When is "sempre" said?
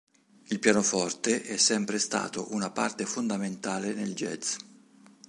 1.57-1.99